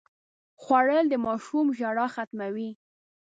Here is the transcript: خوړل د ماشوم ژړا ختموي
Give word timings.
خوړل 0.61 1.05
د 1.09 1.13
ماشوم 1.25 1.67
ژړا 1.77 2.07
ختموي 2.15 2.69